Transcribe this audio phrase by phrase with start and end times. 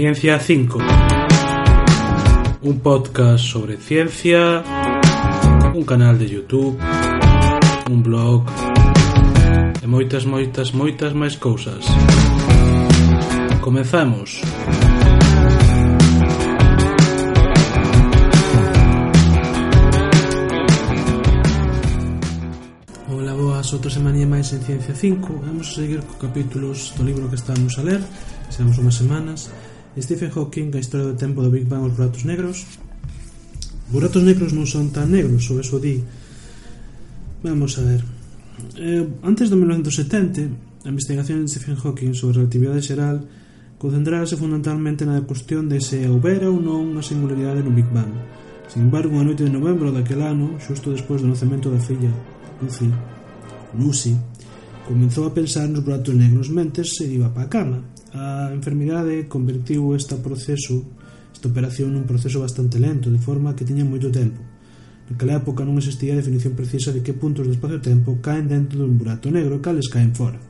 [0.00, 0.78] Ciencia 5.
[2.62, 4.64] Un podcast sobre ciencia,
[5.74, 6.78] un canal de YouTube,
[7.90, 8.48] un blog
[9.82, 11.84] e moitas, moitas, moitas máis cousas.
[13.60, 14.40] Comezamos.
[23.04, 25.44] Ola, boas, outra semanía máis en Ciencia 5.
[25.44, 28.00] Vamos a seguir co capítulos do libro que estamos a ler.
[28.48, 29.52] Seremos unhas semanas
[30.02, 32.66] Stephen Hawking, a historia do tempo do Big Bang os buratos negros.
[33.90, 36.00] Buratos negros non son tan negros, ou eso di.
[37.44, 38.02] Vamos a ver.
[38.76, 43.16] Eh, antes do 1970, a investigación de Stephen Hawking sobre a relatividade xeral
[43.80, 48.12] concentrarase fundamentalmente na cuestión de se houbera ou non unha singularidade no Big Bang.
[48.68, 52.12] Sin embargo, a noite de novembro daquel ano, xusto despois do nacemento da filla
[52.60, 52.86] Lucy,
[53.74, 54.14] Lucy
[54.86, 57.78] comenzou a pensar nos buratos negros mentes se iba para a cama
[58.10, 60.82] A enfermidade convertiu este proceso
[61.40, 64.42] esta operación nun proceso bastante lento, de forma que tiña moito tempo.
[65.08, 68.98] Naquela época non existía a definición precisa de que puntos do espacio-tempo caen dentro dun
[68.98, 70.42] burato negro e cales caen fora.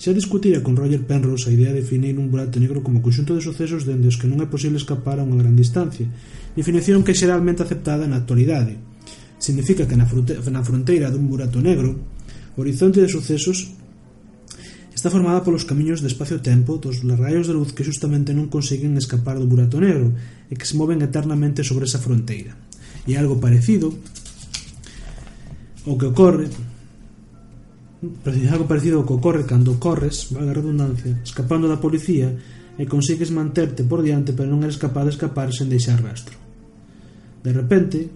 [0.00, 3.44] Xa discutira con Roger Penrose a idea de definir un burato negro como conxunto de
[3.44, 6.08] sucesos dende os que non é posible escapar a unha gran distancia,
[6.56, 8.80] definición que é xeralmente aceptada na actualidade.
[9.38, 11.94] Significa que na, fronte na fronteira dun burato negro,
[12.56, 13.76] o horizonte de sucesos
[14.92, 19.40] Está formada polos camiños de espacio-tempo dos raios de luz que xustamente non consiguen escapar
[19.40, 20.12] do burato negro
[20.46, 22.52] e que se moven eternamente sobre esa fronteira.
[23.08, 23.96] E algo parecido
[25.88, 26.52] o que ocorre
[28.50, 32.34] algo parecido ao que ocorre cando corres, valga a redundancia, escapando da policía
[32.74, 36.36] e consigues manterte por diante pero non eres capaz de escapar sen deixar rastro.
[37.40, 38.10] De repente,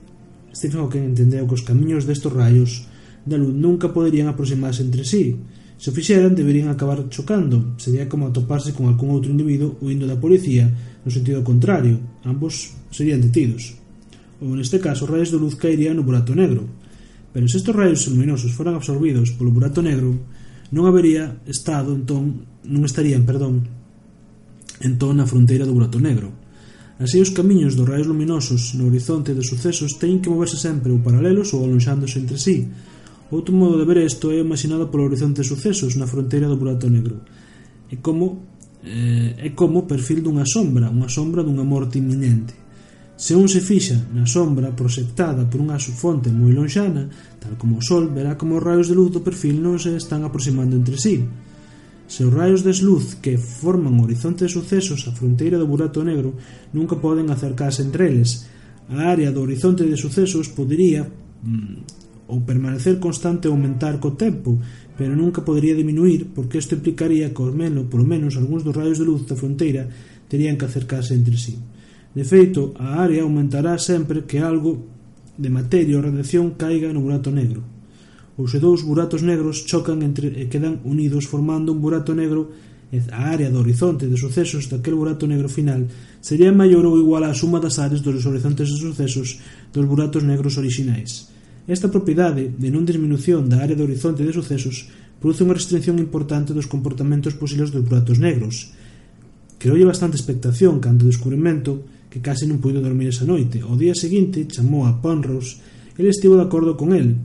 [0.52, 2.84] Stephen Hawking entendeu que os camiños destos raios
[3.24, 5.38] da luz nunca poderían aproximarse entre sí,
[5.76, 7.76] Se o fixeran, deberían acabar chocando.
[7.76, 10.68] Sería como atoparse con algún outro individuo huindo da policía
[11.04, 12.00] no sentido contrario.
[12.24, 13.76] Ambos serían detidos.
[14.40, 16.64] Ou neste caso, os raios de luz caerían no burato negro.
[17.36, 20.16] Pero se estes raios luminosos foran absorbidos polo burato negro,
[20.72, 23.68] non habería estado entón, non estarían, perdón,
[24.80, 26.32] entón na fronteira do burato negro.
[26.96, 31.04] Así os camiños dos raios luminosos no horizonte de sucesos teñen que moverse sempre ou
[31.04, 32.64] paralelos ou alonxándose entre sí,
[33.30, 36.86] Outro modo de ver isto é imaginado polo horizonte de sucesos na fronteira do burato
[36.86, 37.26] negro.
[37.90, 38.46] É como
[38.86, 42.54] eh, é como o perfil dunha sombra, unha sombra dunha morte inminente.
[43.16, 47.10] Se un se fixa na sombra proxectada por unha fonte moi lonxana,
[47.42, 50.22] tal como o sol, verá como os raios de luz do perfil non se están
[50.22, 51.24] aproximando entre sí.
[52.06, 56.06] Se os raios de luz que forman o horizonte de sucesos a fronteira do burato
[56.06, 56.38] negro
[56.70, 58.46] nunca poden acercarse entre eles,
[58.86, 61.02] a área do horizonte de sucesos podería
[61.42, 61.95] mm,
[62.26, 64.58] ou permanecer constante ou aumentar co tempo,
[64.98, 68.98] pero nunca podería diminuir porque isto implicaría que, ao menos, polo menos, algúns dos raios
[68.98, 69.86] de luz da fronteira
[70.26, 71.58] terían que acercarse entre sí.
[72.16, 74.88] De feito, a área aumentará sempre que algo
[75.36, 77.62] de materia ou radiación caiga no burato negro.
[78.40, 82.50] Ou se dous buratos negros chocan entre e quedan unidos formando un burato negro
[83.12, 85.84] a área do horizonte de sucesos daquel burato negro final
[86.22, 89.42] sería maior ou igual á suma das áreas dos horizontes de sucesos
[89.74, 91.35] dos buratos negros orixinais.
[91.66, 94.86] Esta propiedade de non disminución da área de horizonte de sucesos
[95.18, 98.70] produce unha restricción importante dos comportamentos posibles dos buratos negros.
[99.58, 103.66] Creoulle bastante expectación cando o descubrimento que case non puido dormir esa noite.
[103.66, 105.58] O día seguinte chamou a Ponros
[105.98, 107.18] el estivo de acordo con el.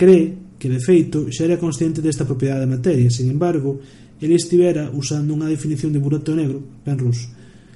[0.00, 3.76] Cree que, de feito, xa era consciente desta propiedade da materia, sin embargo,
[4.24, 7.28] el estivera usando unha definición de burato negro, Penrose,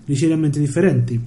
[0.08, 1.20] lixeiramente diferente.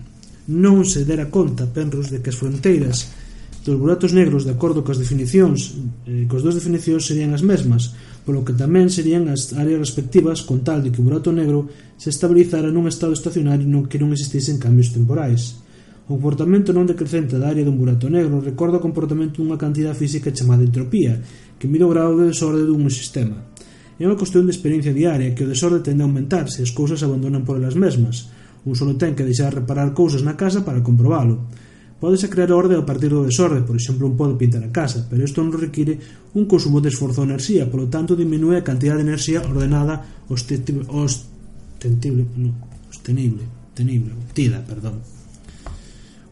[0.49, 3.24] Non se dera conta, Penrose, de que as fronteiras
[3.65, 5.73] dos buratos negros de acordo coas definicións
[6.05, 10.61] eh, coas dúas definicións serían as mesmas polo que tamén serían as áreas respectivas con
[10.61, 11.65] tal de que o burato negro
[11.97, 15.61] se estabilizara nun estado estacionario no que non existisen cambios temporais.
[16.05, 20.29] O comportamento non decrecente da área dun burato negro recorda o comportamento dunha cantidade física
[20.29, 21.17] chamada entropía
[21.57, 23.49] que mide o grado de desorde dun sistema.
[23.97, 27.01] É unha cuestión de experiencia diaria que o desorde tende a aumentar se as cousas
[27.01, 28.29] abandonan por elas mesmas.
[28.66, 31.49] Un solo ten que deixar reparar cousas na casa para comprobalo.
[31.95, 35.23] Pódese crear orde a partir do desorde, por exemplo, un pode pintar a casa, pero
[35.23, 35.95] isto non require
[36.35, 40.83] un consumo de esforzo de enerxía, polo tanto diminúe a cantidad de enerxía ordenada ostentible,
[40.91, 42.51] ostentible, no,
[42.91, 44.99] ostenible, tenible, obtida, perdón.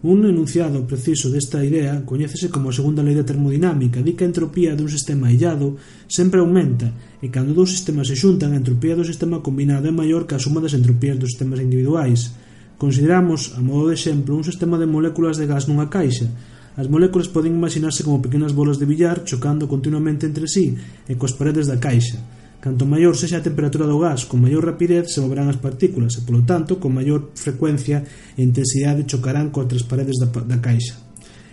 [0.03, 4.31] Un enunciado preciso desta idea coñécese como a segunda lei da termodinámica, di que a
[4.35, 5.79] entropía dun sistema illado
[6.11, 6.91] sempre aumenta
[7.23, 10.43] e cando dous sistemas se xuntan a entropía do sistema combinado é maior que a
[10.43, 12.35] suma das entropías dos sistemas individuais.
[12.77, 16.27] Consideramos, a modo de exemplo, un sistema de moléculas de gas nunha caixa.
[16.73, 20.73] As moléculas poden imaxinarse como pequenas bolas de billar chocando continuamente entre sí
[21.05, 22.17] e coas paredes da caixa.
[22.57, 26.25] Canto maior sexa a temperatura do gas, con maior rapidez se moverán as partículas e,
[26.25, 28.01] polo tanto, con maior frecuencia
[28.33, 30.97] e intensidade chocarán contra as paredes da, da caixa.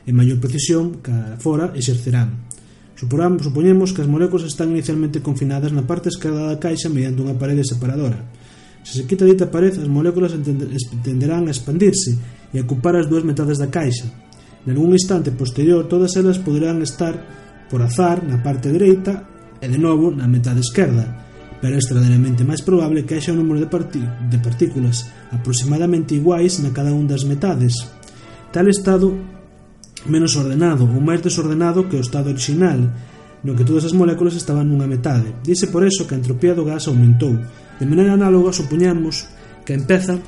[0.09, 2.49] E maior precisión, cara fora, exercerán.
[2.97, 7.37] Suporamos, supoñemos que as moléculas están inicialmente confinadas na parte esquerda da caixa mediante unha
[7.37, 8.40] parede separadora
[8.83, 10.33] Se se quita dita parede, as moléculas
[11.05, 12.17] tenderán a expandirse
[12.53, 14.09] e a ocupar as dúas metades da caixa.
[14.67, 17.17] Nalgún instante posterior, todas elas poderán estar
[17.71, 19.25] por azar na parte dereita
[19.61, 21.07] e de novo na metade esquerda,
[21.61, 26.73] pero é extraordinariamente máis probable que haxa un número de, de partículas aproximadamente iguais na
[26.73, 27.77] cada un das metades.
[28.51, 29.15] Tal estado
[30.09, 32.89] menos ordenado ou máis desordenado que o estado original
[33.45, 35.33] no que todas as moléculas estaban nunha metade.
[35.45, 37.37] Dice por eso que a entropía do gas aumentou.
[37.81, 39.29] De maneira análoga, supoñamos
[39.65, 40.21] que empeza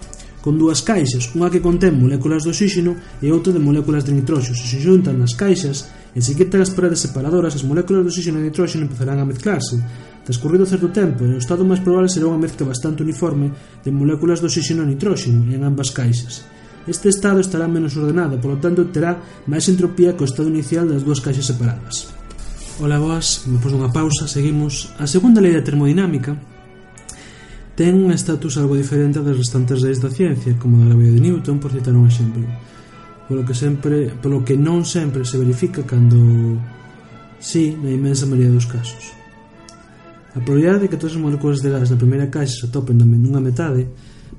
[0.42, 4.58] con dúas caixas, unha que contén moléculas de oxígeno e outra de moléculas de nitróxeno.
[4.58, 8.42] Se se xuntan nas caixas, en se quitan as paredes separadoras, as moléculas de oxígeno
[8.42, 9.78] e nitróxeno empezarán a mezclarse.
[10.26, 13.54] Transcurrido certo tempo, o estado máis probable será unha mezcla bastante uniforme
[13.86, 16.42] de moléculas de oxígeno e nitróxeno en ambas caixas.
[16.90, 21.06] Este estado estará menos ordenado, polo tanto terá máis entropía que o estado inicial das
[21.06, 22.10] dúas caixas separadas.
[22.80, 24.88] Ola boas, depois dunha pausa seguimos.
[24.98, 26.32] A segunda lei da termodinámica
[27.76, 31.60] ten un estatus algo diferente das restantes leis da ciencia como da gravidade de Newton,
[31.60, 32.48] por citar un exemplo.
[33.28, 36.16] Polo que, sempre, polo que non sempre se verifica cando
[37.36, 39.12] sí na imensa maioría dos casos.
[40.32, 43.40] A probabilidade de que todas as moléculas de gas na primeira caixa se atopen nunha
[43.40, 43.84] metade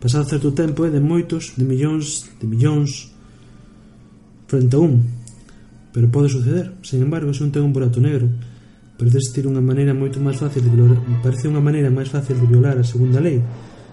[0.02, 3.14] pasado certo tempo é de moitos, de millóns, de millóns
[4.50, 5.23] frente a un
[5.94, 6.74] pero pode suceder.
[6.82, 8.28] Sin embargo, se un ten un burato negro,
[8.98, 12.50] parece existir unha maneira moito máis fácil de violar, parece unha maneira máis fácil de
[12.50, 13.38] violar a segunda lei,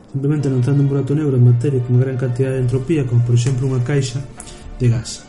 [0.08, 3.68] simplemente lanzando un burato negro en materia con gran cantidad de entropía, como por exemplo
[3.68, 4.24] unha caixa
[4.80, 5.28] de gas.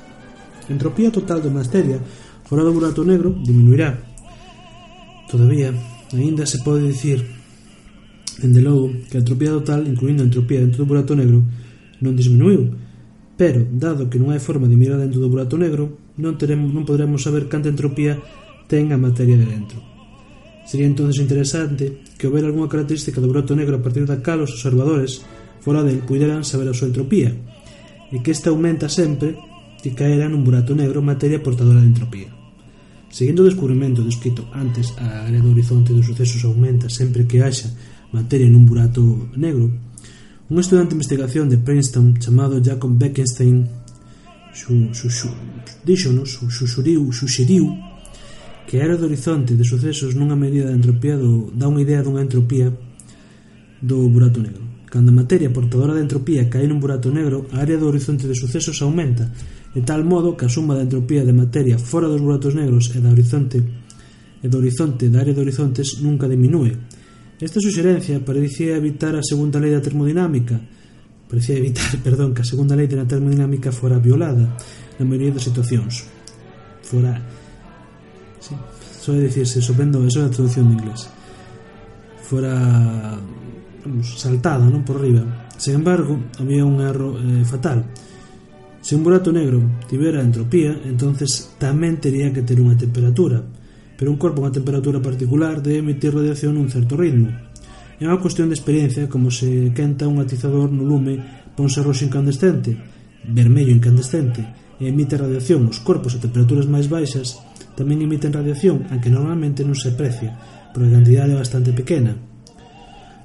[0.66, 2.00] A entropía total de materia
[2.48, 4.00] fora do burato negro diminuirá.
[5.28, 5.76] Todavía,
[6.12, 7.24] aínda se pode dicir,
[8.40, 11.44] dende logo, que a entropía total, incluindo a entropía dentro do burato negro,
[12.00, 12.76] non disminuiu,
[13.40, 16.86] pero, dado que non hai forma de mirar dentro do burato negro, non, teremos, non
[16.86, 18.22] poderemos saber canta entropía
[18.70, 19.82] ten a materia de dentro.
[20.70, 24.54] Sería entonces interesante que houbera algunha característica do broto negro a partir da cal os
[24.54, 25.26] observadores
[25.60, 27.34] fora del puderan saber a súa entropía
[28.14, 29.36] e que esta aumenta sempre
[29.82, 32.30] que caera nun burato negro materia portadora de entropía.
[33.12, 37.74] Seguindo o descubrimento descrito antes, a área do horizonte dos sucesos aumenta sempre que haxa
[38.14, 39.02] materia nun burato
[39.36, 39.68] negro,
[40.52, 43.81] un estudante de investigación de Princeton chamado Jacob Bekenstein
[44.54, 45.30] Xu, xu, xu,
[45.88, 47.72] díxonos, xuxuriu, xuxeriu
[48.68, 52.04] que a era do horizonte de sucesos nunha medida de entropía do, dá unha idea
[52.04, 52.68] dunha entropía
[53.82, 54.64] do burato negro.
[54.92, 58.36] Cando a materia portadora de entropía cae nun burato negro, a área do horizonte de
[58.36, 59.32] sucesos aumenta,
[59.72, 63.00] de tal modo que a suma da entropía de materia fora dos buratos negros e
[63.00, 63.64] da horizonte
[64.44, 66.76] e do horizonte da área de horizontes nunca diminúe.
[67.40, 70.60] Esta suxerencia parecía evitar a segunda lei da termodinámica,
[71.32, 74.52] parecía evitar, perdón, que a segunda lei da termodinámica fora violada
[75.00, 76.04] na maioría das situacións.
[76.84, 77.16] Fora...
[78.44, 78.52] Sí,
[79.00, 81.08] soe dicirse, sorprendo, eso é a traducción de inglés.
[82.28, 83.16] Fora
[83.88, 85.24] vamos, saltada, non por riba.
[85.56, 87.88] Sen embargo, había un erro eh, fatal.
[88.82, 93.40] Se un burato negro tivera entropía, entonces tamén tería que ter unha temperatura,
[93.96, 97.30] pero un corpo con temperatura particular debe emitir radiación a un certo ritmo,
[98.02, 101.22] É unha cuestión de experiencia como se quenta un atizador no lume
[101.54, 102.74] ponse roxo incandescente,
[103.30, 104.42] vermello incandescente,
[104.82, 105.70] e emite radiación.
[105.70, 107.38] Os corpos a temperaturas máis baixas
[107.78, 110.34] tamén emiten radiación, aunque normalmente non se aprecia,
[110.74, 112.18] por a cantidade é bastante pequena.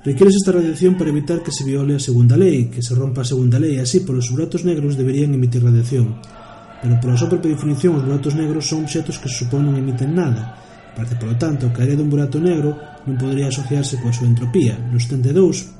[0.04, 3.30] Requires esta radiación para evitar que se viole a segunda lei, que se rompa a
[3.32, 6.20] segunda lei, así polos buratos negros deberían emitir radiación.
[6.84, 10.12] Pero pola súa propia definición, os buratos negros son obxetos que se supón non emiten
[10.12, 10.52] nada.
[10.92, 14.74] Parece, polo tanto, a área dun burato negro non podría asociarse coa súa entropía.
[14.90, 15.72] Nos 72,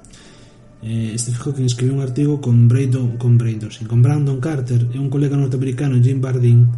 [0.86, 5.10] eh, Steve Hawking escribiu un artigo con Brandon, con Brandon, con Brandon Carter e un
[5.10, 6.70] colega norteamericano, Jim Bardeen,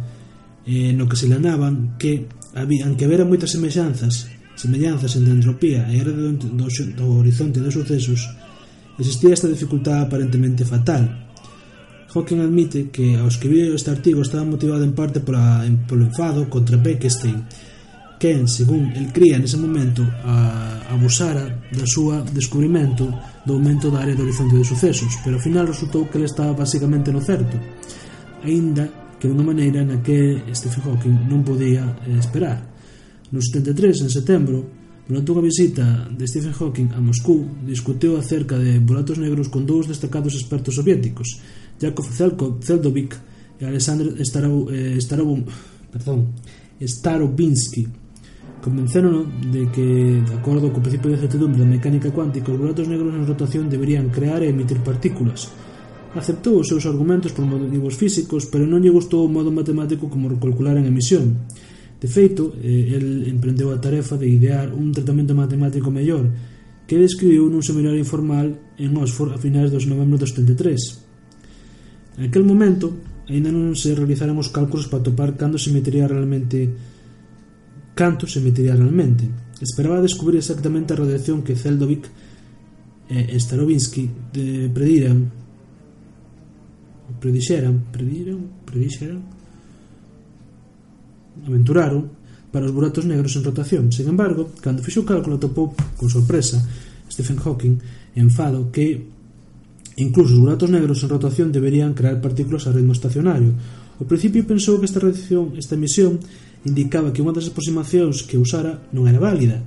[0.65, 2.25] eh, no que se lanaban que,
[2.57, 4.27] había, que vera moitas semellanzas
[4.59, 8.27] semellanzas entre a entropía e a do, do, do horizonte dos sucesos,
[8.99, 11.31] existía esta dificultad aparentemente fatal.
[12.11, 16.75] Hawking admite que ao escribir este artigo estaba motivado en parte pola, polo enfado contra
[16.75, 17.47] Bekenstein,
[18.19, 23.07] quen, según el cría nese momento, a, abusara da súa descubrimento
[23.47, 26.51] do aumento da área do horizonte de sucesos, pero ao final resultou que ele estaba
[26.51, 27.55] basicamente no certo,
[28.43, 32.59] aínda que de unha maneira na que Stephen Hawking non podía eh, esperar.
[33.31, 34.67] No 73, en setembro,
[35.07, 39.87] durante unha visita de Stephen Hawking a Moscú, discuteu acerca de buratos negros con dous
[39.87, 41.39] destacados expertos soviéticos,
[41.79, 42.11] Yakov
[42.59, 43.15] Zeldovic
[43.59, 45.39] e Alexander Starov, eh, Starov,
[45.87, 46.35] perdón,
[46.83, 48.08] Starobinsky
[48.59, 53.15] Convencerono de que, de acordo co principio de certidumbre da mecánica cuántica, os buratos negros
[53.15, 55.47] en rotación deberían crear e emitir partículas.
[56.11, 60.27] Aceptou os seus argumentos por motivos físicos, pero non lle gustou o modo matemático como
[60.35, 61.47] calcularan a emisión.
[61.99, 66.27] De feito, eh, el emprendeu a tarefa de idear un tratamento matemático mellor,
[66.83, 72.19] que describiu nun seminario informal en Oxford a finais dos novembro de 33.
[72.19, 72.91] En aquel momento,
[73.29, 76.73] aínda non se realizaran os cálculos para topar cando se emitiría realmente
[77.99, 79.27] cantos emitiría realmente.
[79.59, 82.07] Esperaba descubrir exactamente a radiación que Zeldovic
[83.11, 85.27] e Starobinsky de, prediran
[87.19, 89.19] predixeran, prediran, predixeran
[91.43, 92.07] aventuraron
[92.53, 93.91] para os buratos negros en rotación.
[93.91, 96.61] Sin embargo, cando fixo o cálculo topou con sorpresa
[97.09, 97.81] Stephen Hawking
[98.15, 99.09] enfado que
[99.99, 103.51] incluso os buratos negros en rotación deberían crear partículas a ritmo estacionario.
[103.99, 106.21] Ao principio pensou que esta radiación, esta emisión
[106.65, 109.63] indicaba que unha das aproximacións que usara non era válida.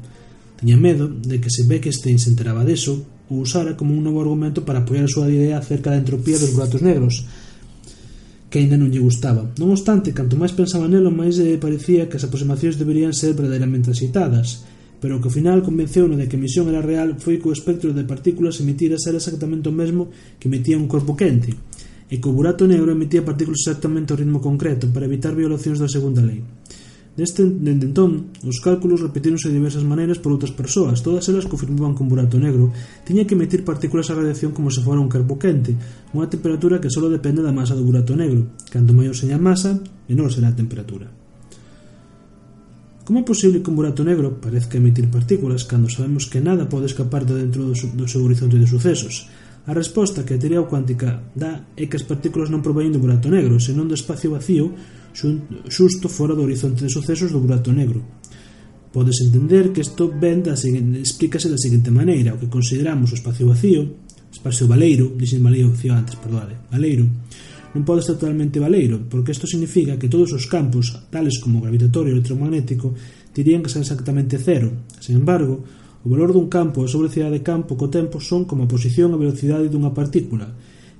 [0.60, 3.00] Tiña medo de que se Beckstein se enteraba deso,
[3.32, 6.52] o usara como un novo argumento para apoiar a súa idea acerca da entropía dos
[6.52, 7.24] buratos negros,
[8.52, 9.48] que aínda non lle gustaba.
[9.56, 13.88] Non obstante, canto máis pensaba nelo, máis lle parecía que as aproximacións deberían ser verdadeiramente
[13.88, 14.68] axeitadas,
[15.00, 17.96] pero que ao final convenceu de que a misión era real foi que o espectro
[17.96, 21.56] de partículas emitidas era exactamente o mesmo que emitía un corpo quente,
[22.12, 25.88] e que o burato negro emitía partículas exactamente ao ritmo concreto para evitar violacións da
[25.88, 26.44] segunda lei.
[27.12, 31.92] Deste, dende entón, os cálculos repetíronse de diversas maneiras por outras persoas, todas elas confirmaban
[31.92, 32.72] que un burato negro
[33.04, 35.76] tiña que emitir partículas a radiación como se fora un carbo quente,
[36.16, 38.48] unha temperatura que só depende da masa do burato negro.
[38.72, 39.76] Canto maior seña a masa,
[40.08, 41.12] menor será a temperatura.
[43.04, 46.88] Como é posible que un burato negro parezca emitir partículas cando sabemos que nada pode
[46.88, 49.28] escapar de dentro do, do seu horizonte de sucesos?
[49.68, 53.28] A resposta que a teoría cuántica dá é que as partículas non proveñen do burato
[53.28, 54.72] negro, senón do espacio vacío
[55.12, 58.02] xusto fora do horizonte de sucesos do burato negro.
[58.92, 63.16] Podes entender que isto ben da seguinte, explícase da seguinte maneira, o que consideramos o
[63.16, 63.88] espacio vacío,
[64.32, 67.08] espacio valeiro, dixen valeiro vacío antes, perdoade, valeiro,
[67.72, 71.64] non pode estar totalmente valeiro, porque isto significa que todos os campos, tales como o
[71.64, 72.92] gravitatorio e electromagnético,
[73.32, 74.84] dirían que ser exactamente cero.
[75.00, 75.64] Sin embargo,
[76.04, 78.70] o valor dun campo e a súa velocidade de campo co tempo son como a
[78.70, 80.52] posición e a velocidade dunha partícula,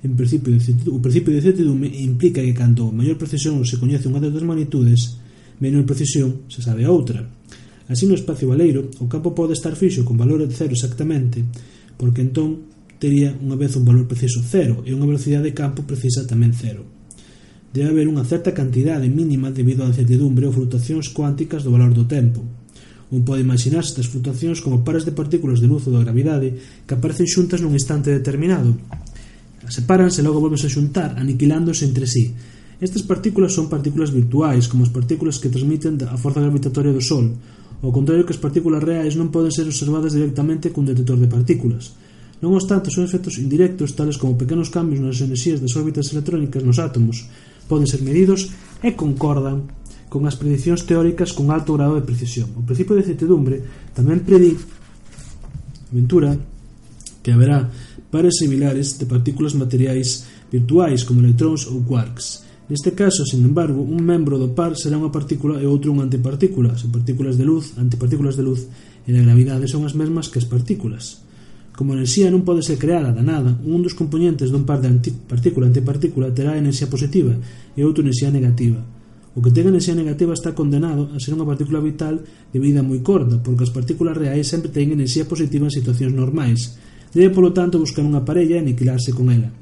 [0.03, 0.59] en principio de
[0.91, 5.23] o principio de certidume implica que cando maior precisión se coñece unha das magnitudes,
[5.63, 7.23] menor precisión se sabe a outra.
[7.87, 11.47] Así no espacio baleiro, o campo pode estar fixo con valor de cero exactamente,
[11.95, 12.67] porque entón
[12.99, 16.83] tería unha vez un valor preciso cero e unha velocidade de campo precisa tamén cero.
[17.71, 22.11] Debe haber unha certa cantidade mínima debido á incertidumbre ou flutuacións cuánticas do valor do
[22.11, 22.43] tempo.
[23.13, 26.95] Un pode imaginar estas flutuacións como pares de partículas de luz ou da gravidade que
[26.97, 28.75] aparecen xuntas nun instante determinado,
[29.73, 32.37] sepáranse e logo volvense a xuntar, aniquilándose entre sí.
[32.77, 37.33] Estas partículas son partículas virtuais, como as partículas que transmiten a forza gravitatoria do Sol,
[37.81, 41.97] ao contrario que as partículas reais non poden ser observadas directamente cun detector de partículas.
[42.45, 46.77] Non obstante, son efectos indirectos, tales como pequenos cambios nas enerxías das órbitas electrónicas nos
[46.77, 47.25] átomos,
[47.65, 48.53] poden ser medidos
[48.85, 49.73] e concordan
[50.13, 52.53] con as predicións teóricas con alto grado de precisión.
[52.61, 53.57] O principio de certidumbre
[53.97, 54.53] tamén predi
[55.93, 56.41] Ventura
[57.23, 57.71] que haberá
[58.13, 62.45] pares similares de partículas materiais virtuais como electróns ou quarks.
[62.69, 66.77] Neste caso, sin embargo, un membro do par será unha partícula e outro unha antipartícula.
[66.77, 68.69] Son partículas de luz, antipartículas de luz
[69.09, 71.25] e a gravidade son as mesmas que as partículas.
[71.73, 74.93] Como a enerxía non pode ser creada da nada, un dos componentes dun par de
[75.25, 77.33] partícula antipartícula terá enerxía positiva
[77.73, 78.85] e outro enerxía negativa.
[79.33, 82.21] O que ten enerxía negativa está condenado a ser unha partícula vital
[82.53, 86.77] de vida moi corta, porque as partículas reais sempre teñen enerxía positiva en situacións normais,
[87.13, 89.53] Debe, polo tanto, buscar unha parella e aniquilarse con ela.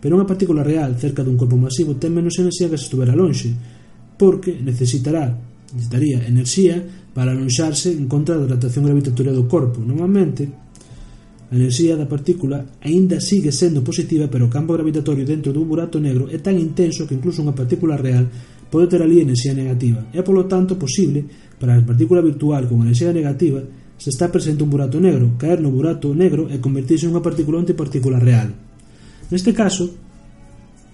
[0.00, 3.52] Pero unha partícula real cerca dun corpo masivo ten menos enerxía que se estuvera lonxe,
[4.20, 5.32] porque necesitará
[5.72, 6.82] necesitaría enerxía
[7.14, 9.80] para alonxarse en contra da rotación gravitatoria do corpo.
[9.80, 10.48] Normalmente,
[11.50, 15.98] a enerxía da partícula aínda sigue sendo positiva, pero o campo gravitatorio dentro dun burato
[15.98, 18.28] negro é tan intenso que incluso unha partícula real
[18.70, 20.06] pode ter ali enerxía negativa.
[20.14, 21.26] É, polo tanto, posible
[21.58, 23.60] para a partícula virtual con enerxía negativa
[24.00, 28.16] Se está presente un burato negro, caer no burato negro e convertirse nunha partícula antipartícula
[28.16, 28.48] real.
[29.28, 29.92] Neste caso,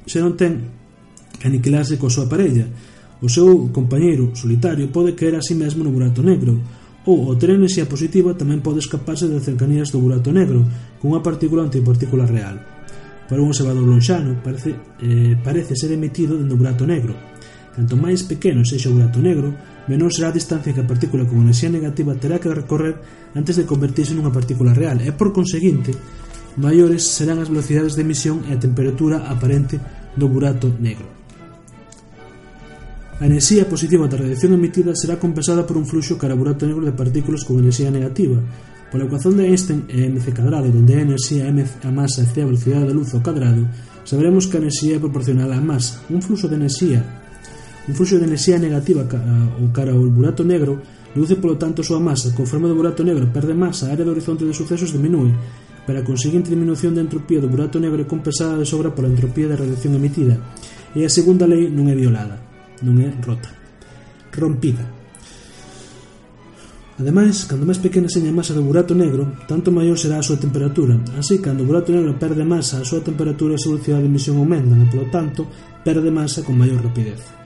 [0.03, 0.59] se non ten
[1.39, 2.67] que aniquilarse coa súa parella,
[3.23, 6.59] o seu compañeiro solitario pode caer a si mesmo no burato negro,
[7.07, 10.67] ou ao ter enerxía positiva tamén pode escaparse das cercanías do burato negro
[10.99, 12.59] cunha partícula antipartícula real.
[13.31, 17.15] Para un observador lonxano parece, eh, parece ser emitido dentro do burato negro.
[17.71, 19.55] Canto máis pequeno sexa o burato negro,
[19.87, 22.99] menor será a distancia que a partícula con enerxía negativa terá que recorrer
[23.35, 25.95] antes de convertirse nunha partícula real e, por conseguinte,
[26.59, 29.79] maiores serán as velocidades de emisión e a temperatura aparente
[30.17, 31.07] do burato negro.
[33.17, 36.93] A enerxía positiva da radiación emitida será compensada por un fluxo cara burato negro de
[36.93, 38.37] partículas con enerxía negativa.
[38.93, 42.45] Pola ecuación de Einstein e mc cadrado, onde a enerxía m a masa e c
[42.45, 43.65] a velocidade da luz ao cadrado,
[44.05, 46.05] saberemos que a enerxía é proporcional á masa.
[46.13, 47.26] Un fluxo de enerxía
[47.87, 50.83] Un fluxo de enerxía negativa eh, ou cara ao burato negro
[51.15, 52.35] reduce polo tanto a súa masa.
[52.35, 55.31] Conforme o burato negro perde masa, a área do horizonte de sucesos diminúe,
[55.87, 59.47] para a conseguinte diminución da entropía do burato negro é compensada de sobra pola entropía
[59.47, 60.35] da radiación emitida,
[60.99, 62.43] e a segunda lei non é violada,
[62.83, 63.55] non é rota,
[64.35, 64.83] rompida.
[66.99, 70.43] Ademais, cando máis pequena seña a masa do burato negro, tanto maior será a súa
[70.43, 70.99] temperatura.
[71.15, 74.11] Así, cando o burato negro perde masa, a súa temperatura e a súa velocidade de
[74.11, 75.47] emisión aumentan e, polo tanto,
[75.87, 77.46] perde masa con maior rapidez.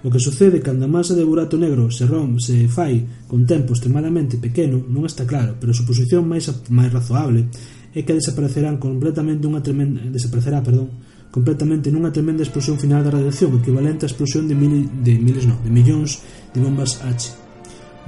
[0.00, 3.76] O que sucede cando a masa de burato negro se rompe se fai con tempo
[3.76, 7.52] extremadamente pequeno non está claro, pero a suposición máis, máis razoable
[7.92, 10.88] é que desaparecerán completamente unha tremenda, desaparecerá, perdón,
[11.28, 15.60] completamente nunha tremenda explosión final da radiación equivalente á explosión de, mil, de miles, no,
[15.60, 16.24] de millóns
[16.56, 17.36] de bombas H.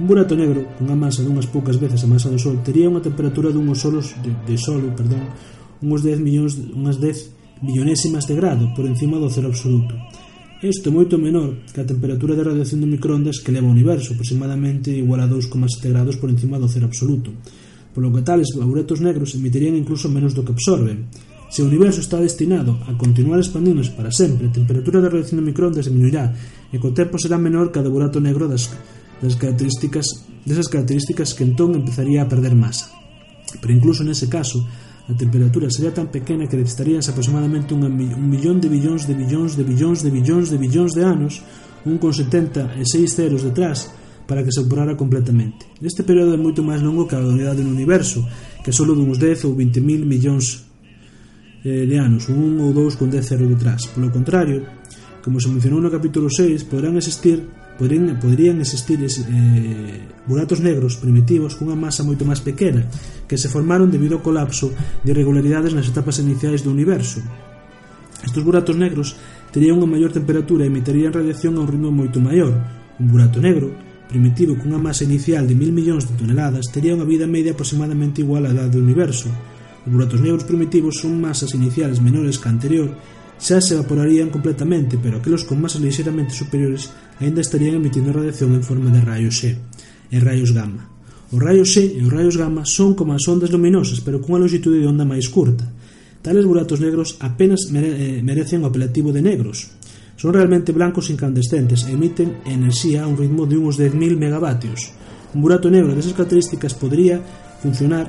[0.01, 3.53] Un burato negro, cunha masa dunhas poucas veces a masa do Sol, tería unha temperatura
[3.53, 5.29] dunhos solos de, de solo, perdón,
[5.77, 9.95] unhos 10 millóns, unhas 10 millonésimas de grado por encima do cero absoluto
[10.63, 14.95] este moito menor que a temperatura de radiación do microondas que leva o universo, aproximadamente
[14.95, 17.35] igual a 2,7 grados por encima do cero absoluto,
[17.91, 21.11] polo que tales buratos negros emitirían incluso menos do que absorben.
[21.51, 25.47] Se o universo está destinado a continuar expandíndose para sempre, a temperatura da radiación do
[25.51, 26.31] microondas diminuirá
[26.71, 28.71] e co tempo será menor que a do burato negro das,
[29.19, 32.87] das características desas características que entón empezaría a perder masa.
[33.59, 34.63] Pero incluso nese caso,
[35.03, 39.59] A temperatura sería tan pequena que necesitarías aproximadamente un, un millón de billóns de billóns
[39.59, 41.43] de billóns de billóns de billóns de anos,
[41.83, 43.91] un con 70 e 6 ceros detrás,
[44.23, 45.67] para que se evaporara completamente.
[45.83, 48.23] Este período é moito máis longo que a unidade do universo,
[48.63, 50.63] que é só duns 10 ou 20 mil millóns
[51.67, 53.83] eh, de anos, un ou dous con 10 ceros detrás.
[53.91, 54.63] Polo contrario,
[55.19, 57.43] como se mencionou no capítulo 6, poderán existir
[57.77, 62.85] podrían, podrían existir eh, buratos negros primitivos cunha masa moito máis pequena
[63.25, 67.19] que se formaron debido ao colapso de irregularidades nas etapas iniciais do universo.
[68.23, 69.19] Estos buratos negros
[69.51, 72.55] terían unha maior temperatura e emitirían radiación a un ritmo moito maior.
[73.01, 73.73] Un burato negro,
[74.07, 78.47] primitivo cunha masa inicial de mil millóns de toneladas, tería unha vida media aproximadamente igual
[78.47, 79.27] á da do universo.
[79.83, 82.95] Os buratos negros primitivos son masas iniciales menores que a anterior,
[83.35, 86.87] xa se evaporarían completamente, pero aqueles con masas ligeramente superiores
[87.19, 89.57] aínda estarían emitindo radiación en forma de raios E
[90.13, 90.89] e raios gamma.
[91.33, 94.81] Os raios E e os raios gamma son como as ondas luminosas, pero cunha longitude
[94.81, 95.65] de onda máis curta.
[96.23, 99.73] Tales buratos negros apenas eh, merecen o apelativo de negros.
[100.15, 104.93] Son realmente blancos incandescentes e emiten enerxía a un ritmo de uns 10.000 megavatios.
[105.33, 107.17] Un burato negro desas características podría
[107.59, 108.07] funcionar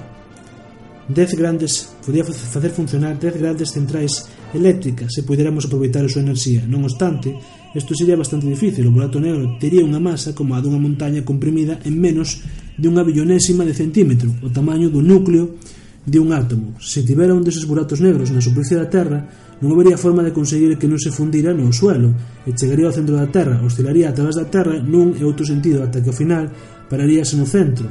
[1.08, 6.64] 10 grandes podía facer funcionar 10 grandes centrais eléctricas se puderamos aproveitar a súa enerxía.
[6.68, 7.34] Non obstante,
[7.74, 8.87] isto sería bastante difícil.
[8.87, 12.40] O burato negro tería unha masa como a dunha montaña comprimida en menos
[12.78, 15.58] de unha billonésima de centímetro, o tamaño do núcleo
[16.06, 16.76] de un átomo.
[16.78, 19.24] Se tivera un deses buratos negros na superficie da Terra,
[19.62, 22.12] non habería forma de conseguir que non se fundira no suelo
[22.44, 25.80] e chegaría ao centro da Terra, oscilaría a través da Terra nun e outro sentido
[25.80, 26.50] ata que ao final
[26.90, 27.88] pararíase no centro,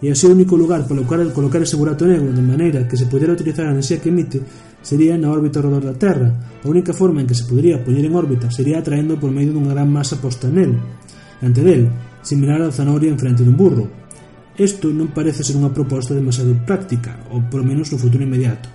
[0.00, 3.04] e así o único lugar para colocar, colocar ese burato negro de maneira que se
[3.04, 4.40] pudera utilizar a enerxía que emite
[4.80, 6.32] sería na órbita redor da Terra.
[6.64, 9.76] A única forma en que se podría poñer en órbita sería atraendo por medio dunha
[9.76, 10.72] gran masa posta nel,
[11.44, 11.92] ante del,
[12.24, 13.84] similar á zanahoria en frente dun burro.
[14.56, 18.72] Isto non parece ser unha proposta demasiado práctica, ou polo menos no futuro inmediato.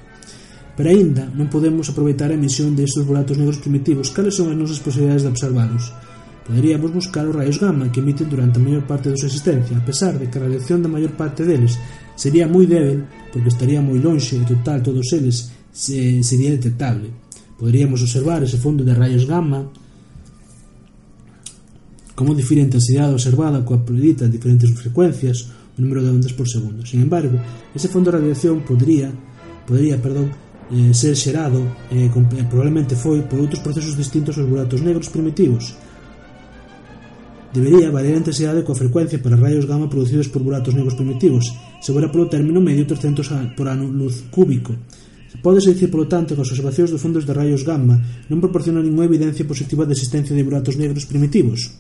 [0.78, 4.78] Pero aínda non podemos aproveitar a emisión destes buratos negros primitivos cales son as nosas
[4.78, 5.90] posibilidades de observalos
[6.46, 9.82] poderíamos buscar os raios gamma que emiten durante a maior parte da súa existencia, a
[9.82, 11.74] pesar de que a radiación da maior parte deles
[12.14, 17.10] sería moi débil porque estaría moi lonxe e total todos eles se, sería detectable.
[17.58, 19.66] Poderíamos observar ese fondo de raios gamma
[22.14, 26.86] como difire a intensidade observada coa prolita diferentes frecuencias o número de ondas por segundo.
[26.86, 27.42] Sin embargo,
[27.74, 29.10] ese fondo de radiación podría,
[29.66, 30.30] podría perdón,
[30.70, 35.10] eh, ser xerado eh, con, eh, probablemente foi por outros procesos distintos aos buratos negros
[35.10, 35.74] primitivos
[37.56, 41.48] debería variar a intensidade coa frecuencia para raios gamma producidos por buratos negros primitivos,
[41.80, 44.76] segura polo término medio 300 por ano luz cúbico.
[45.40, 49.08] Pódese dicir, polo tanto, que as observacións dos fondos de raios gamma non proporcionan ninguna
[49.08, 51.72] evidencia positiva da existencia de buratos negros primitivos.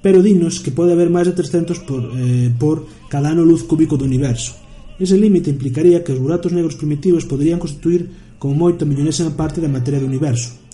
[0.00, 4.00] Pero dinos que pode haber máis de 300 por, eh, por cada ano luz cúbico
[4.00, 4.56] do universo.
[4.96, 8.08] Ese límite implicaría que os buratos negros primitivos poderían constituir
[8.40, 10.65] como moito millonésima parte da materia do universo.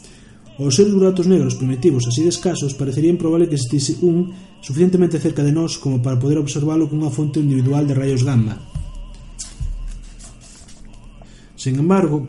[0.60, 5.40] Os seus buratos negros primitivos así de escasos, parecería improbable que existise un suficientemente cerca
[5.40, 8.60] de nós como para poder observalo cunha fonte individual de rayos gamma.
[11.56, 12.28] Sen embargo,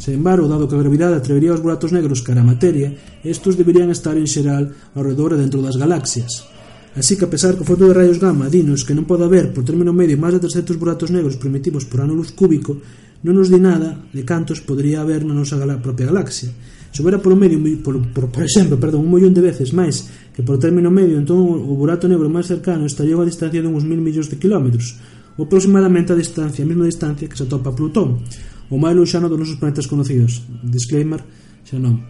[0.00, 3.92] Sen embargo, dado que a gravidade atrevería os buratos negros cara a materia, estes deberían
[3.92, 6.48] estar en xeral ao redor e dentro das galaxias.
[6.96, 9.52] Así que, a pesar que o fondo de rayos gamma dinos que non pode haber
[9.52, 12.80] por término medio máis de 300 buratos negros primitivos por ano luz cúbico,
[13.20, 16.48] non nos di nada de cantos podría haber na nosa gala propia galaxia.
[16.90, 20.42] Se houbera polo medio, por, por, por exemplo, perdón, un millón de veces máis que
[20.42, 24.00] por término medio, entón o burato negro máis cercano estaría a distancia de uns mil
[24.00, 24.96] millóns de kilómetros,
[25.36, 28.24] aproximadamente a distancia, a mesma distancia que se atopa Plutón,
[28.72, 30.40] o máis luxano dos nosos planetas conocidos.
[30.64, 31.20] Disclaimer,
[31.68, 32.08] xa non.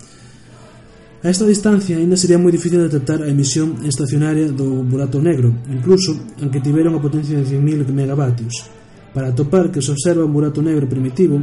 [1.20, 6.16] A esta distancia aínda sería moi difícil detectar a emisión estacionaria do burato negro, incluso
[6.40, 8.79] aunque tivera unha potencia de 100.000 megavatios.
[9.14, 11.42] Para atopar que se observa un burato negro primitivo,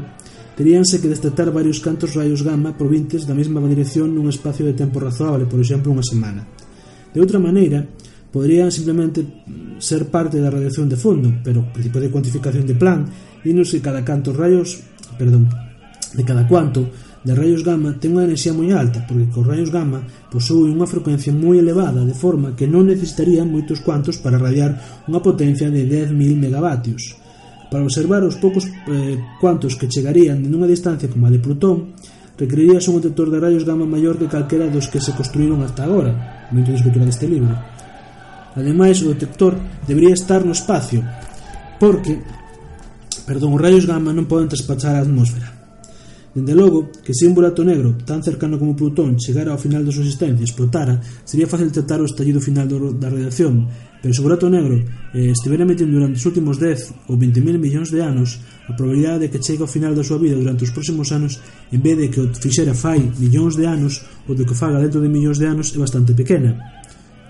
[0.56, 4.97] teríanse que detectar varios cantos rayos gamma provintes da mesma dirección nun espacio de tempo
[5.03, 6.47] razoable, por exemplo, unha semana.
[7.12, 7.84] De outra maneira,
[8.32, 9.21] poderían simplemente
[9.80, 13.06] ser parte da radiación de fondo, pero o principio de cuantificación de plan
[13.43, 14.82] dinos que cada canto rayos,
[15.19, 15.51] perdón,
[16.15, 16.89] de cada cuanto
[17.23, 19.99] de rayos gamma ten unha enerxía moi alta, porque os rayos gamma
[20.32, 24.73] posúen unha frecuencia moi elevada, de forma que non necesitarían moitos cuantos para radiar
[25.12, 27.27] unha potencia de 10.000 megavatios.
[27.67, 31.91] Para observar os poucos eh, cuantos que chegarían nunha distancia como a de Plutón,
[32.39, 36.47] requerirías un detector de rayos gamma maior que calquera dos que se construíron hasta agora,
[36.53, 37.51] momento de escritura deste libro.
[38.56, 41.03] Ademais, o detector debería estar no espacio,
[41.75, 42.23] porque
[43.27, 45.57] perdón, os rayos gamma non poden traspachar a atmósfera.
[46.38, 49.89] Dende logo, que se un burato negro tan cercano como Plutón chegara ao final da
[49.89, 53.65] súa existencia e explotara, sería fácil tratar o estallido final da radiación,
[53.97, 54.78] pero se o burato negro
[55.17, 58.38] eh, estivera metido durante os últimos 10 ou 20.000 millóns de anos,
[58.69, 61.41] a probabilidade de que chegue ao final da súa vida durante os próximos anos,
[61.73, 65.02] en vez de que o fixera fai millóns de anos ou de que faga dentro
[65.02, 66.54] de millóns de anos é bastante pequena.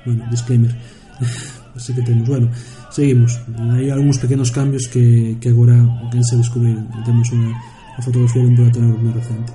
[0.04, 0.76] Bueno, disclaimer.
[1.80, 2.52] Así que temos, bueno,
[2.91, 3.39] seguimos.
[3.72, 5.80] Hai algúns pequenos cambios que, que agora
[6.12, 6.76] que se descubrir,
[7.08, 9.52] Temos unha a fotografía dun lateral recente.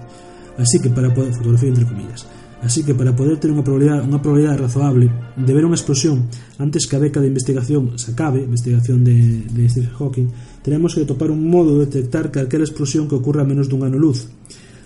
[0.58, 2.26] Así que para poder fotografía entre comillas.
[2.62, 6.30] Así que para poder ter unha probabilidade, unha probabilidade razoable de ver unha explosión
[6.62, 10.28] antes que a beca de investigación se acabe, investigación de, de Stephen Hawking,
[10.62, 13.98] teremos que topar un modo de detectar calquera explosión que ocurra a menos dun ano
[13.98, 14.30] luz.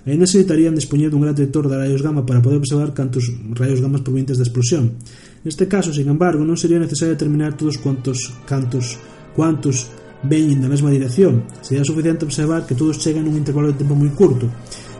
[0.09, 4.01] Aí necesitarían dispoñer dun gran detector de rayos gamma para poder observar cantos rayos gamma
[4.01, 4.97] provenientes da explosión.
[5.45, 8.97] Neste caso, sin embargo, non sería necesario determinar todos cuantos cantos,
[9.37, 9.93] cuantos
[10.27, 11.47] veñen da mesma dirección.
[11.63, 14.51] Sería suficiente observar que todos chegan nun intervalo de tempo moi curto,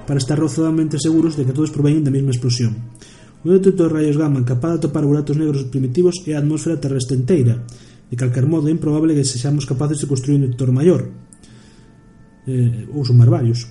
[0.07, 2.73] para estar rozadamente seguros de que todos proveñen da mesma explosión.
[3.43, 7.19] Un detector de rayos gamma capaz de atopar buratos negros primitivos é a atmósfera terrestre
[7.19, 7.63] inteira.
[8.11, 11.11] De calquer modo, é improbable que sexamos capaces de construir un detector maior.
[12.47, 13.67] Eh, ou sumar varios.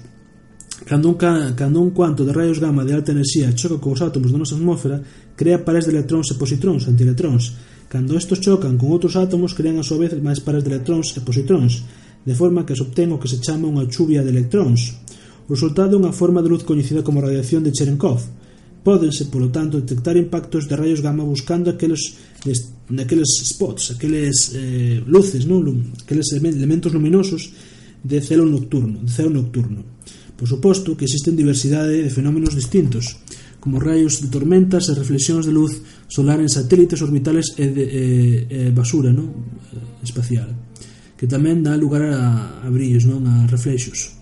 [0.84, 4.38] Cando un, cando un cuanto de rayos gamma de alta enerxía choca cos átomos da
[4.38, 5.00] nosa atmósfera,
[5.40, 7.56] crea pares de electróns e positróns, antielectróns,
[7.96, 11.24] Cando estos chocan con outros átomos crean a súa vez máis pares de electróns e
[11.24, 11.80] positróns,
[12.28, 15.00] de forma que se obtén o que se chama unha chuvia de electróns.
[15.48, 18.20] O resultado é unha forma de luz coñecida como radiación de Cherenkov.
[18.84, 22.20] Pódense, polo tanto, detectar impactos de rayos gamma buscando aqueles,
[22.92, 25.64] aqueles spots, aqueles eh, luces, non?
[26.04, 27.56] aqueles elementos luminosos
[28.04, 29.88] de celo nocturno, de celo nocturno.
[30.36, 33.24] Por suposto que existen diversidade de fenómenos distintos,
[33.66, 38.04] como raios de tormentas e reflexións de luz solar en satélites orbitales e, de, e,
[38.46, 39.34] e basura non?
[40.06, 40.54] espacial
[41.16, 44.14] que tamén dá lugar a, a brillos, non a reflexos.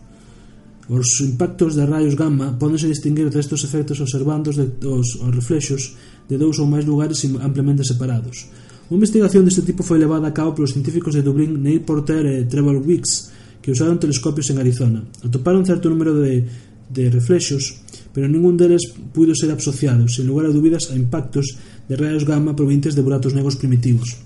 [0.87, 5.97] Os impactos de raios gamma podense distinguir destes efectos observando os, de, os, os reflexos
[6.29, 8.45] de dous ou máis lugares ampliamente separados.
[8.93, 12.45] Unha investigación deste tipo foi levada a cabo polos científicos de Dublín Neil Porter e
[12.45, 15.01] Trevor Wicks, que usaron telescopios en Arizona.
[15.25, 16.45] Atoparon certo número de,
[16.93, 17.81] de reflexos
[18.13, 21.57] pero ningún deles puido ser absociado, sen lugar a dúbidas, a impactos
[21.89, 24.21] de raios gamma provintes de buratos negros primitivos.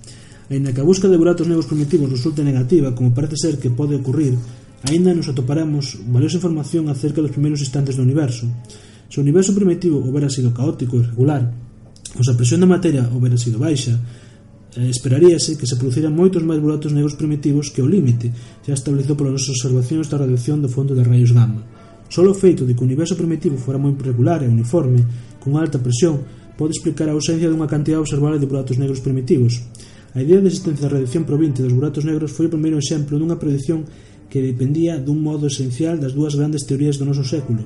[0.52, 3.95] Aínda que a busca de buratos negros primitivos resulte negativa, como parece ser que pode
[3.95, 4.36] ocurrir,
[4.84, 8.43] aínda nos atoparemos valiosa información acerca dos primeiros instantes do universo.
[9.08, 11.47] Se o universo primitivo houbera sido caótico e irregular,
[12.15, 13.95] ou se a presión da materia houbera sido baixa,
[14.76, 18.32] eh, esperaríase que se produciran moitos máis buratos negros primitivos que o límite
[18.63, 21.76] xa establecido polas nosas observacións da radiación do fondo de raios gamma.
[22.10, 25.04] Só o feito de que o universo primitivo fora moi regular e uniforme,
[25.43, 26.24] con alta presión,
[26.58, 29.62] pode explicar a ausencia dunha cantidad observable de buratos negros primitivos.
[30.15, 33.38] A idea de existencia da radiación provinte dos buratos negros foi o primeiro exemplo dunha
[33.38, 33.86] predición
[34.28, 37.63] que dependía dun modo esencial das dúas grandes teorías do noso século,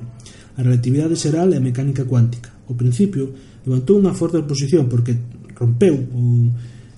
[0.54, 2.52] a relatividade xeral e a mecánica cuántica.
[2.68, 3.32] O principio
[3.66, 5.16] levantou unha forte oposición porque
[5.58, 6.50] rompeu ou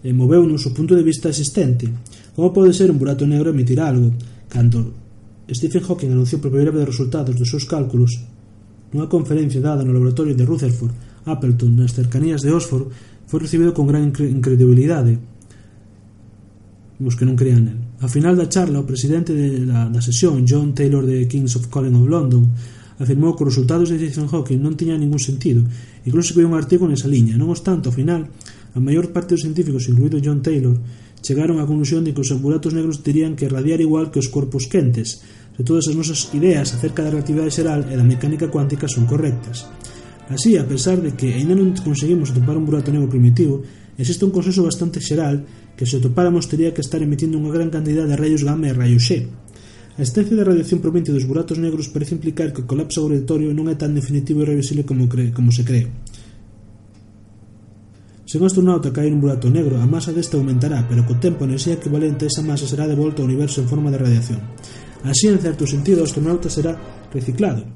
[0.05, 1.89] e moveu o punto de vista existente.
[2.37, 4.13] Como pode ser un burato negro emitir algo,
[4.53, 5.04] cando
[5.53, 8.17] Stephen Hawking anunciou por primeira vez os resultados dos seus cálculos
[8.93, 10.95] nunha conferencia dada no laboratorio de Rutherford
[11.27, 12.89] Appleton nas cercanías de Oxford
[13.29, 15.21] foi recibido con gran incredibilidade
[17.03, 17.81] os que non crean nel.
[18.01, 21.69] A final da charla, o presidente de la, da sesión, John Taylor de Kings of
[21.69, 22.47] College of London,
[23.03, 25.67] afirmou que os resultados de Stephen Hawking non tiñan ningún sentido,
[26.07, 27.35] incluso escribiu un artigo nesa liña.
[27.35, 28.31] Non obstante, ao final,
[28.73, 30.79] a maior parte dos científicos, incluído John Taylor,
[31.25, 34.69] chegaron á conclusión de que os buratos negros terían que irradiar igual que os corpos
[34.69, 35.25] quentes,
[35.57, 39.65] se todas as nosas ideas acerca da relatividade xeral e da mecánica cuántica son correctas.
[40.29, 43.65] Así, a pesar de que aínda non conseguimos atopar un burato negro primitivo,
[43.97, 48.05] existe un consenso bastante xeral que se atopáramos tería que estar emitindo unha gran cantidad
[48.05, 49.25] de rayos gamma e rayos X.
[49.95, 53.71] A existencia da radiación proveniente dos buratos negros parece implicar que o colapso gravitatorio non
[53.71, 55.87] é tan definitivo e irreversible como, cre como se cree.
[58.25, 61.49] Se un astronauta cae nun burato negro, a masa deste aumentará, pero co tempo a
[61.49, 64.41] enerxía equivalente a esa masa será devolta ao universo en forma de radiación.
[65.05, 66.73] Así, en certo sentido, o astronauta será
[67.13, 67.69] reciclado.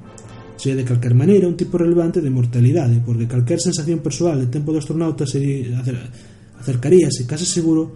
[0.57, 4.73] Se de calquer maneira un tipo relevante de mortalidade, porque calquer sensación persoal de tempo
[4.73, 5.69] do astronauta se
[6.57, 7.93] acercaríase case seguro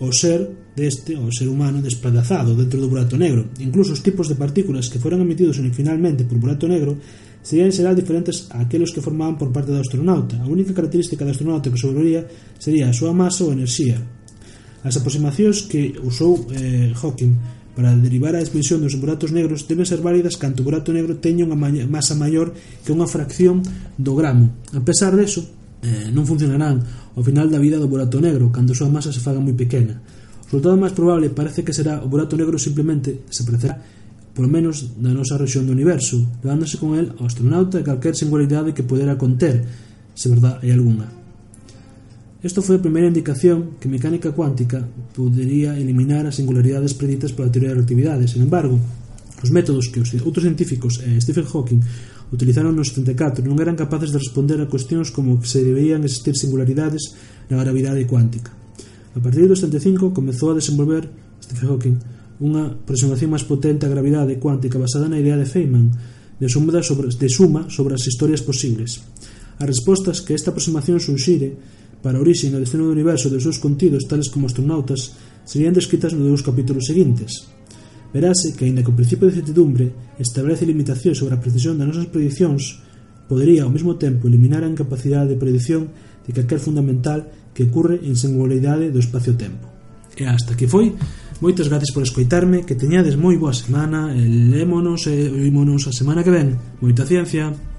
[0.00, 3.52] ao ser deste, ao ser humano desplazado dentro do burato negro.
[3.60, 6.96] Incluso os tipos de partículas que foran emitidos finalmente por burato negro
[7.42, 10.38] serían en xeral diferentes a aqueles que formaban por parte do astronauta.
[10.38, 12.22] A única característica do astronauta que sobrevería
[12.56, 13.98] sería a súa masa ou enerxía.
[14.86, 17.34] As aproximacións que usou eh, Hawking
[17.74, 21.42] para derivar a expansión dos buratos negros deben ser válidas canto o burato negro teña
[21.42, 21.58] unha
[21.90, 22.54] masa maior
[22.86, 23.64] que unha fracción
[23.98, 24.54] do gramo.
[24.76, 25.42] A pesar deso,
[25.82, 26.78] eh, non funcionarán
[27.18, 29.98] ao final da vida do burato negro, cando a súa masa se faga moi pequena.
[29.98, 33.80] O resultado máis probable parece que será o burato negro simplemente desaparecerá
[34.32, 38.72] polo menos da nosa rexión do universo, levándose con el ao astronauta e calquer singularidade
[38.72, 39.64] que pudera conter,
[40.16, 41.08] se verdad hai algunha.
[42.42, 44.82] Isto foi a primeira indicación que mecánica cuántica
[45.14, 48.26] podería eliminar as singularidades preditas pola teoría da relatividade.
[48.26, 48.80] Sen embargo,
[49.44, 51.78] os métodos que os outros científicos e Stephen Hawking
[52.32, 56.34] utilizaron no 74 non eran capaces de responder a cuestións como que se deberían existir
[56.34, 57.14] singularidades
[57.46, 58.50] na gravidade cuántica.
[59.12, 61.06] A partir do 75 comezou a desenvolver
[61.38, 61.96] Stephen Hawking
[62.42, 65.94] unha aproximación máis potente á gravidade cuántica basada na idea de Feynman
[66.42, 68.98] de suma sobre, de suma sobre as historias posibles.
[69.62, 71.54] As respostas que esta aproximación sunxire
[72.02, 75.14] para a orixe e o destino do universo dos seus contidos tales como astronautas
[75.46, 77.46] serían descritas nos dous capítulos seguintes.
[78.10, 82.10] Verase que, aínda que o principio de certidumbre establece limitacións sobre a precisión das nosas
[82.10, 82.82] prediccións,
[83.30, 85.94] podería ao mesmo tempo eliminar a incapacidade de predición
[86.26, 89.71] de calquer fundamental que ocurre en singularidade do espacio-tempo.
[90.16, 90.92] E hasta que foi,
[91.40, 94.22] moitas gracias por escoitarme, que teñades moi boa semana, e
[94.52, 96.60] lémonos e oímonos a semana que ven.
[96.84, 97.71] Moita ciencia!